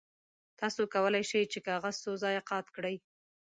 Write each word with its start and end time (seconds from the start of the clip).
تاسو 0.59 0.81
کولی 0.93 1.23
شئ 1.29 1.43
چې 1.51 1.59
کاغذ 1.67 1.95
څو 2.03 2.11
ځایه 2.23 2.41
قات 2.49 2.67
کړئ. 2.75 2.95